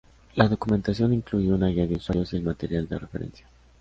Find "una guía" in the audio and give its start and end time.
1.53-1.85